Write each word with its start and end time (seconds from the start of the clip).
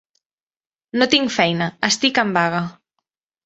No 1.01 1.09
tinc 1.11 1.31
feina: 1.37 1.69
estic 1.91 2.25
en 2.27 2.35
vaga. 2.41 2.67